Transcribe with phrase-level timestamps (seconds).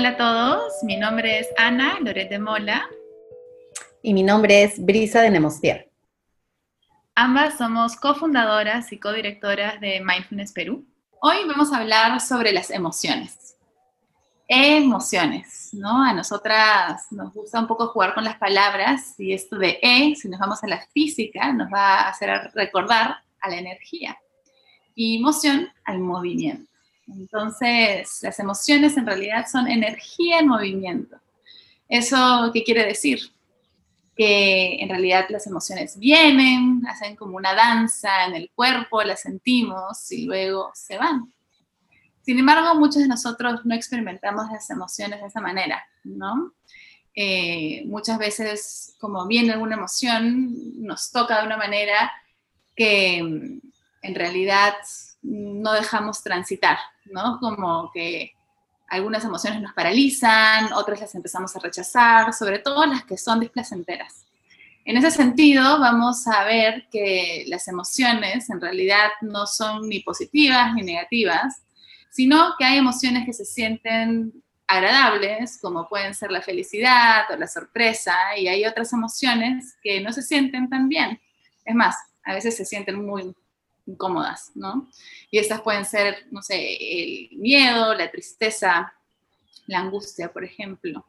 [0.00, 2.88] Hola a todos, mi nombre es Ana Loret de Mola.
[4.02, 5.90] Y mi nombre es Brisa de Nemostier.
[7.14, 10.86] Ambas somos cofundadoras y codirectoras de Mindfulness Perú.
[11.20, 13.58] Hoy vamos a hablar sobre las emociones.
[14.48, 16.02] Emociones, ¿no?
[16.02, 20.30] A nosotras nos gusta un poco jugar con las palabras y esto de E, si
[20.30, 24.16] nos vamos a la física, nos va a hacer recordar a la energía
[24.94, 26.69] y emoción al movimiento.
[27.16, 31.16] Entonces, las emociones en realidad son energía en movimiento.
[31.88, 33.20] ¿Eso qué quiere decir?
[34.16, 40.10] Que en realidad las emociones vienen, hacen como una danza en el cuerpo, las sentimos
[40.12, 41.32] y luego se van.
[42.22, 46.52] Sin embargo, muchos de nosotros no experimentamos las emociones de esa manera, ¿no?
[47.14, 52.12] Eh, muchas veces, como viene alguna emoción, nos toca de una manera
[52.76, 53.60] que mm,
[54.02, 54.74] en realidad
[55.22, 57.38] no dejamos transitar, ¿no?
[57.40, 58.32] Como que
[58.88, 64.26] algunas emociones nos paralizan, otras las empezamos a rechazar, sobre todo las que son displacenteras.
[64.84, 70.74] En ese sentido, vamos a ver que las emociones en realidad no son ni positivas
[70.74, 71.62] ni negativas,
[72.10, 77.46] sino que hay emociones que se sienten agradables, como pueden ser la felicidad o la
[77.46, 81.20] sorpresa, y hay otras emociones que no se sienten tan bien.
[81.64, 83.34] Es más, a veces se sienten muy
[83.90, 84.88] incómodas, ¿no?
[85.30, 88.92] Y estas pueden ser, no sé, el miedo, la tristeza,
[89.66, 91.04] la angustia, por ejemplo.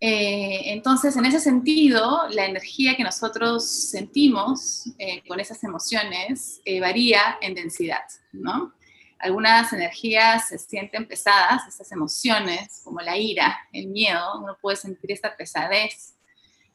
[0.00, 6.80] Eh, entonces, en ese sentido, la energía que nosotros sentimos eh, con esas emociones eh,
[6.80, 8.74] varía en densidad, ¿no?
[9.18, 15.10] Algunas energías se sienten pesadas, esas emociones, como la ira, el miedo, uno puede sentir
[15.10, 16.14] esta pesadez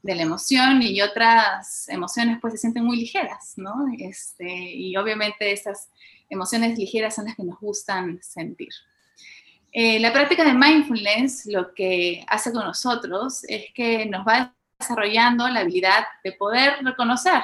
[0.04, 3.74] de la emoción y otras emociones pues se sienten muy ligeras, ¿no?
[3.98, 5.90] Este, y obviamente esas
[6.30, 8.70] emociones ligeras son las que nos gustan sentir.
[9.72, 15.48] Eh, la práctica de mindfulness lo que hace con nosotros es que nos va desarrollando
[15.48, 17.42] la habilidad de poder reconocer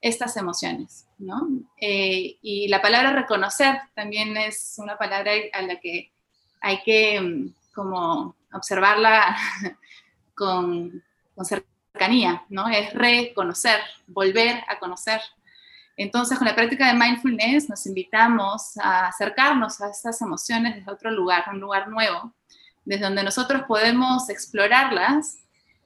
[0.00, 1.46] estas emociones, ¿no?
[1.80, 6.10] Eh, y la palabra reconocer también es una palabra a la que
[6.60, 9.36] hay que mm, como observarla
[10.34, 11.02] con,
[11.34, 11.44] con
[12.48, 12.68] ¿no?
[12.68, 15.20] Es reconocer, volver a conocer.
[15.96, 21.10] Entonces, con la práctica de mindfulness nos invitamos a acercarnos a estas emociones desde otro
[21.10, 22.32] lugar, un lugar nuevo,
[22.84, 25.40] desde donde nosotros podemos explorarlas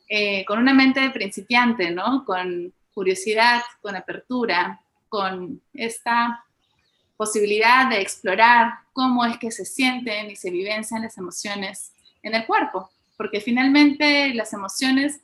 [0.08, 2.26] eh, con una mente principiante, ¿no?
[2.26, 6.44] Con curiosidad, con apertura, con esta
[7.16, 11.92] posibilidad de explorar cómo es que se sienten y se vivencian las emociones
[12.22, 15.21] en el cuerpo, porque finalmente las emociones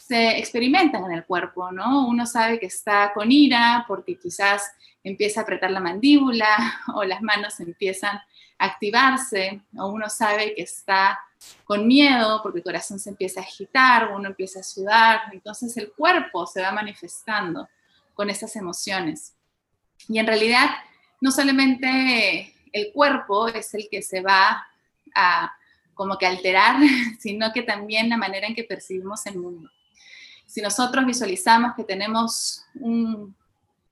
[0.00, 2.06] se experimentan en el cuerpo, ¿no?
[2.08, 4.72] Uno sabe que está con ira porque quizás
[5.04, 8.16] empieza a apretar la mandíbula o las manos empiezan
[8.58, 11.18] a activarse, o uno sabe que está
[11.64, 15.92] con miedo porque el corazón se empieza a agitar, uno empieza a sudar, entonces el
[15.92, 17.68] cuerpo se va manifestando
[18.12, 19.34] con esas emociones.
[20.08, 20.68] Y en realidad,
[21.20, 24.66] no solamente el cuerpo es el que se va
[25.14, 25.52] a
[25.94, 26.76] como que alterar,
[27.18, 29.70] sino que también la manera en que percibimos el mundo
[30.50, 33.36] si nosotros visualizamos que tenemos un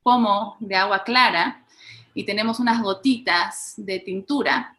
[0.03, 1.65] pomo de agua clara
[2.15, 4.77] y tenemos unas gotitas de tintura,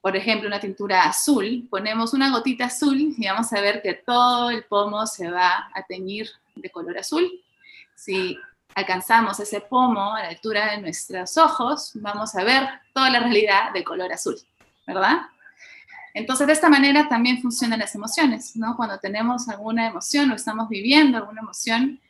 [0.00, 4.48] por ejemplo, una tintura azul, ponemos una gotita azul y vamos a ver que todo
[4.48, 7.30] el pomo se va a teñir de color azul.
[7.94, 8.38] Si
[8.74, 13.70] alcanzamos ese pomo a la altura de nuestros ojos, vamos a ver toda la realidad
[13.74, 14.36] de color azul,
[14.86, 15.26] ¿verdad?
[16.16, 18.74] Entonces, de esta manera también funcionan las emociones, ¿no?
[18.74, 22.00] Cuando tenemos alguna emoción o estamos viviendo alguna emoción,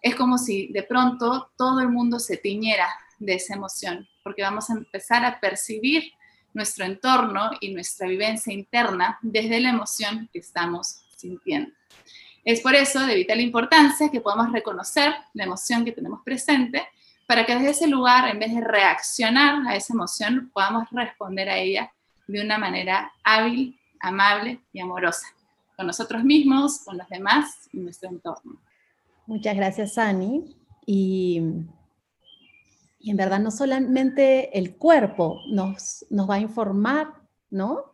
[0.00, 2.88] es como si de pronto todo el mundo se tiñera
[3.18, 6.04] de esa emoción, porque vamos a empezar a percibir
[6.54, 11.70] nuestro entorno y nuestra vivencia interna desde la emoción que estamos sintiendo.
[12.46, 16.88] Es por eso de vital importancia que podamos reconocer la emoción que tenemos presente
[17.26, 21.58] para que desde ese lugar, en vez de reaccionar a esa emoción, podamos responder a
[21.58, 21.92] ella
[22.30, 25.26] de una manera hábil, amable y amorosa,
[25.76, 28.58] con nosotros mismos, con los demás y nuestro entorno.
[29.26, 30.56] Muchas gracias, Ani.
[30.86, 31.42] Y,
[33.02, 37.14] en verdad no solamente el cuerpo nos, nos va a informar,
[37.50, 37.84] ¿no?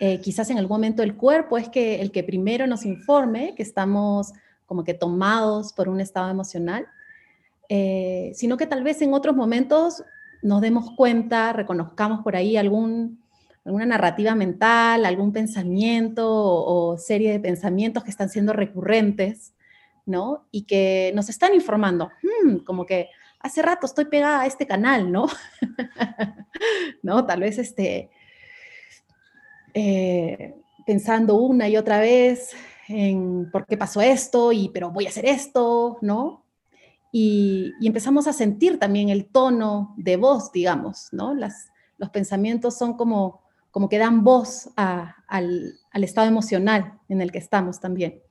[0.00, 3.62] Eh, quizás en algún momento el cuerpo es que el que primero nos informe que
[3.62, 4.32] estamos
[4.66, 6.86] como que tomados por un estado emocional,
[7.68, 10.04] eh, sino que tal vez en otros momentos
[10.42, 13.20] nos demos cuenta, reconozcamos por ahí algún
[13.66, 19.54] alguna narrativa mental, algún pensamiento o, serie de pensamientos que están siendo recurrentes,
[20.06, 20.46] ¿no?
[20.52, 23.10] Y que nos están informando, hmm, como que
[23.40, 25.26] hace rato estoy pegada a este canal, ¿no?
[27.02, 27.26] ¿No?
[27.26, 28.10] Tal vez este...
[29.74, 30.54] Eh,
[30.86, 32.52] pensando una y otra vez
[32.88, 36.44] en por qué pasó esto y pero voy a hacer esto, ¿no?
[37.12, 41.34] Y, empezamos a sentir también el tono de voz, digamos, ¿no?
[41.34, 43.45] Las, los pensamientos son como,
[43.76, 48.22] como que dan voz al, estado emocional en el que estamos también.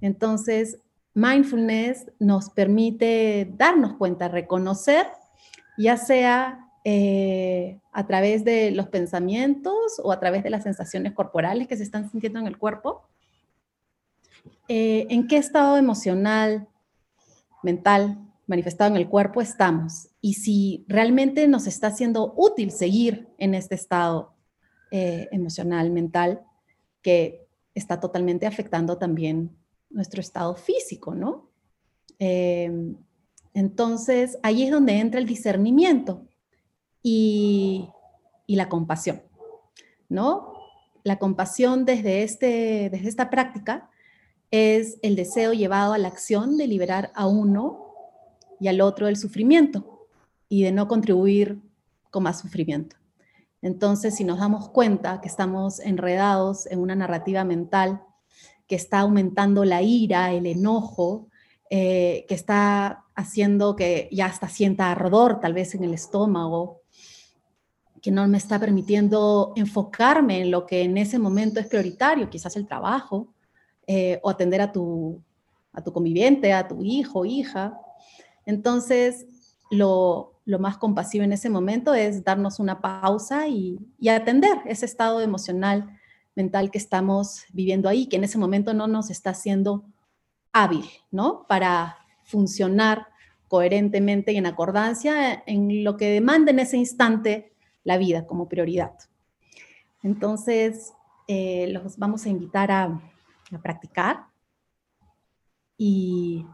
[0.00, 0.78] Entonces,
[1.12, 5.06] mindfulness nos permite darnos cuenta, reconocer,
[5.76, 11.68] ya sea eh, a través de los pensamientos o a través de las sensaciones corporales
[11.68, 13.06] que se están sintiendo en el cuerpo,
[14.66, 16.68] eh, en qué estado emocional,
[17.62, 23.54] mental, manifestado en el cuerpo estamos y si realmente nos está siendo útil seguir en
[23.54, 24.35] este estado
[24.90, 26.42] eh, emocional, mental,
[27.02, 29.56] que está totalmente afectando también
[29.90, 31.50] nuestro estado físico, ¿no?
[32.18, 32.70] Eh,
[33.54, 36.26] entonces, ahí es donde entra el discernimiento
[37.02, 37.88] y,
[38.46, 39.22] la compasión,
[40.08, 40.52] ¿no?
[41.04, 43.90] La compasión desde, este, desde esta práctica
[44.50, 47.94] es el deseo llevado a la acción de liberar a uno
[48.60, 50.08] y al otro del sufrimiento
[50.48, 51.60] y de no contribuir
[52.10, 52.96] con más sufrimiento.
[53.62, 58.02] Entonces, si nos damos cuenta que estamos enredados en una narrativa mental
[58.66, 61.28] que está aumentando la ira, el enojo,
[61.70, 66.82] eh, que está haciendo que ya hasta sienta ardor tal vez en el estómago,
[68.02, 72.54] que no me está permitiendo enfocarme en lo que en ese momento es prioritario, quizás
[72.56, 73.34] el trabajo,
[73.86, 75.20] eh, o atender a tu,
[75.72, 77.80] a tu conviviente, a tu hijo, hija.
[78.44, 79.26] Entonces,
[79.70, 83.78] lo, más compasivo en ese momento es darnos una pausa y,
[84.08, 85.98] atender ese estado emocional
[86.36, 89.84] mental que estamos viviendo ahí, que en ese momento no nos está haciendo
[90.52, 91.46] hábil, ¿no?
[91.48, 93.08] Para funcionar
[93.48, 97.52] coherentemente y en acordancia en lo que demanda en ese instante
[97.84, 98.92] la vida como prioridad.
[100.02, 100.92] Entonces,
[101.26, 102.84] eh, los vamos a invitar a,
[103.52, 104.26] a practicar
[105.76, 106.46] y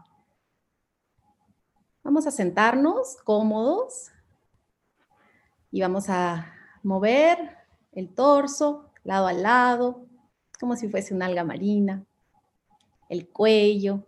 [2.03, 4.11] vamos a sentarnos cómodos
[5.71, 6.53] y vamos a
[6.83, 7.57] mover
[7.93, 10.05] el torso, lado a lado,
[10.59, 12.05] como si fuese una alga marina,
[13.09, 14.05] el cuello.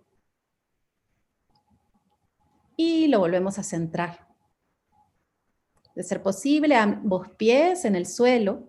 [2.78, 4.28] Y lo volvemos a centrar.
[5.96, 8.68] De ser posible, ambos pies en el suelo,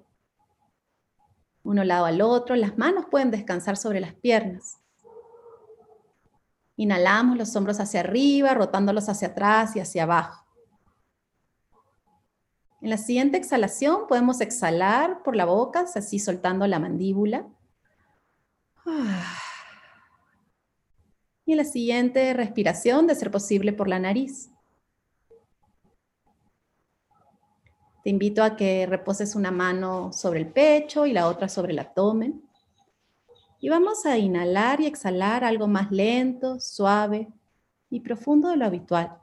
[1.64, 4.78] uno lado al otro, las manos pueden descansar sobre las piernas.
[6.76, 10.46] Inhalamos los hombros hacia arriba, rotándolos hacia atrás y hacia abajo.
[12.82, 17.46] En la siguiente exhalación podemos exhalar por la boca, así soltando la mandíbula.
[21.46, 24.50] Y en la siguiente respiración, de ser posible, por la nariz.
[28.04, 31.78] Te invito a que reposes una mano sobre el pecho y la otra sobre el
[31.80, 32.45] abdomen.
[33.66, 37.26] Y vamos a inhalar y exhalar algo más lento, suave
[37.90, 39.18] y profundo de lo habitual.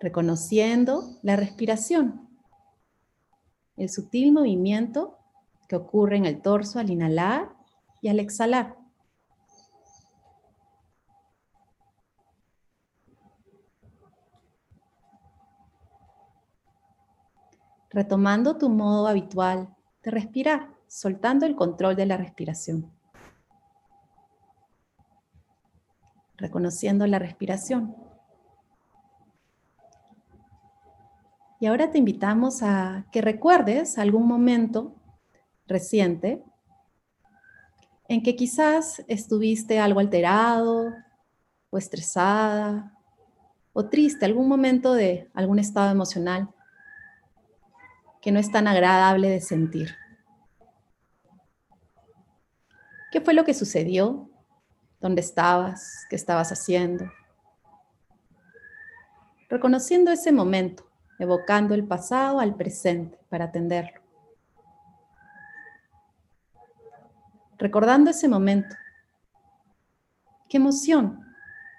[0.00, 2.26] reconociendo la respiración,
[3.76, 5.18] el sutil movimiento
[5.68, 7.54] que ocurre en el torso al inhalar
[8.00, 8.77] y al exhalar.
[17.90, 22.92] Retomando tu modo habitual de respirar, soltando el control de la respiración.
[26.36, 27.96] Reconociendo la respiración.
[31.60, 34.94] Y ahora te invitamos a que recuerdes algún momento
[35.66, 36.44] reciente
[38.06, 40.94] en que quizás estuviste algo alterado
[41.70, 42.96] o estresada
[43.72, 46.54] o triste, algún momento de algún estado emocional
[48.20, 49.96] que no es tan agradable de sentir.
[53.10, 54.28] ¿Qué fue lo que sucedió?
[55.00, 56.06] ¿Dónde estabas?
[56.10, 57.10] ¿Qué estabas haciendo?
[59.48, 64.00] Reconociendo ese momento evocando el pasado al presente para atenderlo.
[67.58, 68.76] Recordando ese momento,
[70.48, 71.24] ¿qué emoción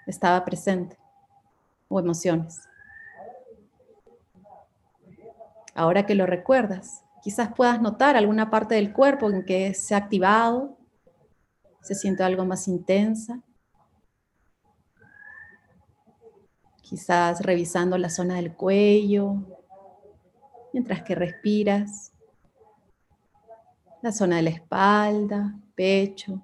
[0.06, 0.98] estaba presente
[1.88, 2.69] o emociones?
[5.74, 9.98] Ahora que lo recuerdas, quizás puedas notar alguna parte del cuerpo en que se ha
[9.98, 10.78] activado,
[11.82, 13.42] se siente algo más intensa,
[16.82, 19.36] quizás revisando la zona del cuello,
[20.72, 22.12] mientras que respiras,
[24.02, 26.42] la zona de la espalda, pecho,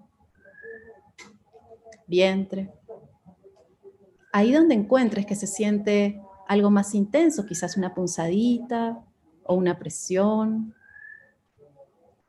[2.06, 2.72] vientre.
[4.32, 9.05] Ahí donde encuentres que se siente algo más intenso, quizás una punzadita
[9.46, 10.74] o una presión.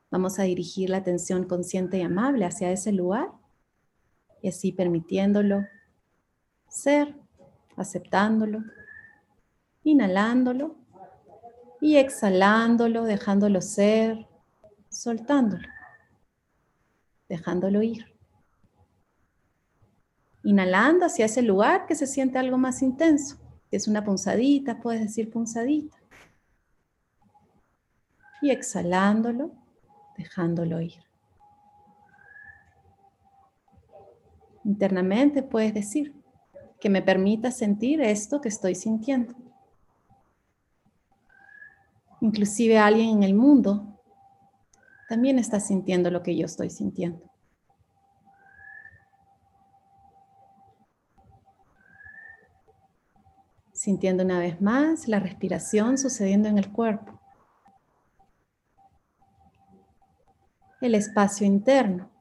[0.09, 3.29] Vamos a dirigir la atención consciente y amable hacia ese lugar
[4.41, 5.65] y así permitiéndolo
[6.69, 7.15] ser,
[7.75, 8.63] aceptándolo,
[9.83, 10.75] inhalándolo
[11.81, 14.27] y exhalándolo, dejándolo ser,
[14.89, 15.67] soltándolo,
[17.29, 18.05] dejándolo ir.
[20.43, 23.37] Inhalando hacia ese lugar que se siente algo más intenso.
[23.69, 25.97] Es una punzadita, puedes decir punzadita.
[28.41, 29.51] Y exhalándolo,
[30.17, 31.03] dejándolo ir.
[34.63, 36.13] Internamente puedes decir
[36.79, 39.33] que me permita sentir esto que estoy sintiendo.
[42.19, 43.97] Inclusive alguien en el mundo
[45.07, 47.31] también está sintiendo lo que yo estoy sintiendo.
[53.71, 57.16] Sintiendo una vez más la respiración sucediendo en el cuerpo.
[60.81, 62.11] El espacio interno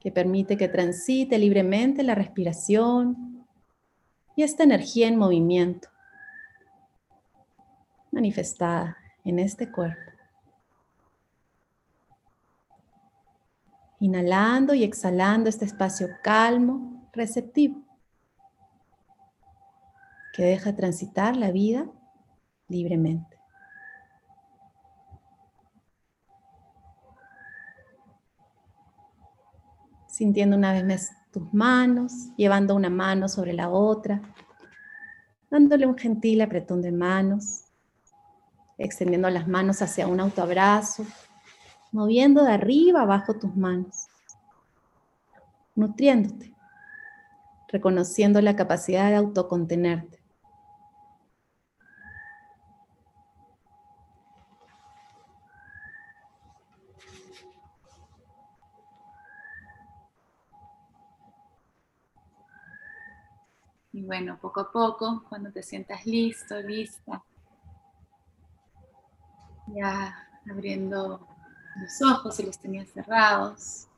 [0.00, 3.44] que permite que transite libremente la respiración
[4.36, 5.88] y esta energía en movimiento
[8.16, 10.12] manifestada en este cuerpo.
[14.00, 17.82] Inhalando y exhalando este espacio calmo, receptivo,
[20.32, 21.90] que deja transitar la vida
[22.68, 23.35] libremente.
[30.16, 34.22] Sintiendo una vez más tus manos, llevando una mano sobre la otra,
[35.50, 37.64] dándole un gentil apretón de manos
[38.78, 41.04] extendiendo las manos hacia un autoabrazo,
[41.92, 44.06] moviendo de arriba abajo tus manos,
[45.74, 46.54] nutriéndote,
[47.68, 50.18] reconociendo la capacidad de autocontenerte.
[64.06, 67.22] Bueno, poco a poco, cuando te sientas listo, lista,
[69.66, 71.26] ya abriendo
[71.80, 73.88] los ojos si los tenías cerrados,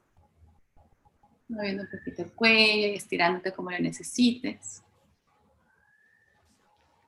[1.49, 4.83] moviendo un poquito el cuello y estirándote como lo necesites.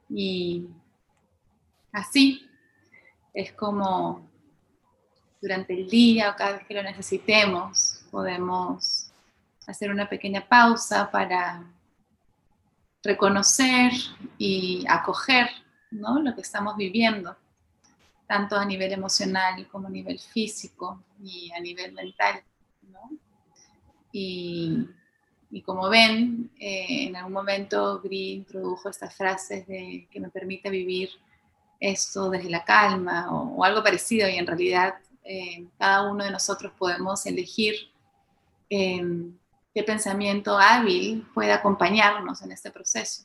[0.09, 0.69] Y
[1.93, 2.49] así
[3.33, 4.29] es como
[5.41, 9.13] durante el día o cada vez que lo necesitemos podemos
[9.67, 11.65] hacer una pequeña pausa para
[13.03, 13.93] reconocer
[14.39, 15.49] y acoger
[15.91, 16.21] ¿no?
[16.21, 17.37] lo que estamos viviendo
[18.31, 22.41] tanto a nivel emocional como a nivel físico y a nivel mental.
[24.13, 24.87] Y,
[25.65, 31.11] como ven, eh, en algún momento Gri introdujo estas frases de que me permite vivir
[31.81, 36.73] esto desde la calma o, algo parecido y en realidad eh, cada uno de nosotros
[36.79, 37.75] podemos elegir
[38.69, 39.37] em,
[39.81, 43.25] qué pensamiento hábil puede acompañarnos en este proceso,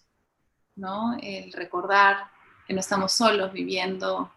[0.77, 1.17] ¿no?
[1.21, 2.29] El recordar
[2.65, 4.31] que no estamos solos viviendo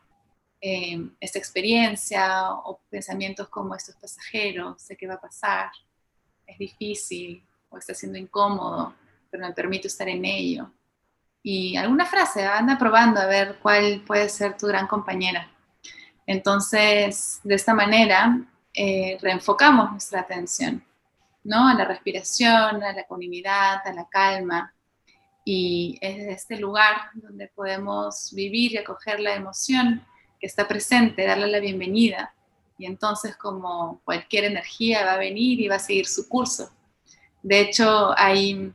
[0.60, 5.70] eh, esta experiencia o pensamientos como estos pasajeros, sé qué va a pasar,
[6.44, 8.94] es difícil o está siendo incómodo,
[9.30, 10.72] pero me permito estar en ello.
[11.40, 15.48] Y alguna frase, anda probando a ver cuál puede ser tu gran compañera.
[16.26, 18.40] Entonces, de esta manera,
[18.74, 20.84] eh, reenfocamos nuestra atención,
[21.48, 21.66] ¿no?
[21.66, 24.74] A la respiración, a la comunidad, a la calma.
[25.44, 30.04] Y es este lugar donde podemos vivir y acoger la emoción
[30.38, 32.34] que está presente, darle la bienvenida.
[32.76, 36.70] Y entonces como cualquier energía va a venir y va a seguir su curso.
[37.42, 38.70] De hecho, hay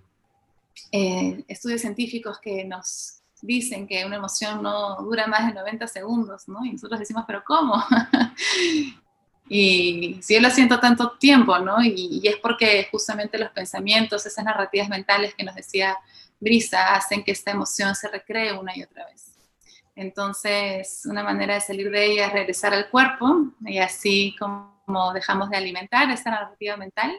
[0.91, 6.47] eh, estudios científicos que nos dicen que una emoción no dura más de 90 segundos,
[6.47, 6.65] ¿no?
[6.65, 7.75] Y nosotros decimos, pero ¿cómo?
[9.49, 11.83] y si yo lo siento tanto tiempo, ¿no?
[11.83, 15.97] Y, y, es porque justamente los pensamientos, esas narrativas mentales que nos decía
[16.39, 19.33] Brisa, hacen que esta emoción se recree una y otra vez.
[19.95, 25.49] Entonces, una manera de salir de ella es regresar al cuerpo y así como dejamos
[25.49, 27.11] de alimentar esta narrativa mental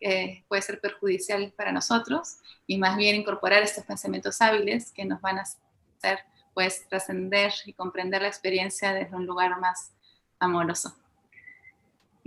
[0.00, 5.20] que puede ser perjudicial para nosotros y más bien incorporar estos pensamientos hábiles que nos
[5.20, 6.18] van a hacer
[6.52, 9.92] pues trascender y comprender la experiencia desde un lugar más
[10.38, 10.94] amoroso.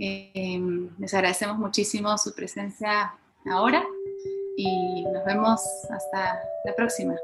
[0.02, 3.12] Em, les agradecemos muchísimo su presencia
[3.50, 3.84] ahora
[4.56, 7.14] y nos vemos hasta la próxima.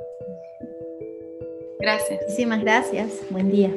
[1.80, 2.20] Gracias.
[2.22, 3.12] Muchísimas gracias.
[3.30, 3.70] Buen día.